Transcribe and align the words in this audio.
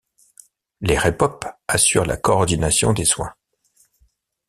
Les 0.79 0.97
Réppop 0.97 1.45
assurent 1.67 2.05
la 2.07 2.17
coordination 2.17 2.91
des 2.91 3.05
soins. 3.05 3.35